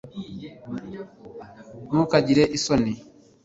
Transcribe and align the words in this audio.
ntukagire 1.87 2.43
isoni 2.57 2.93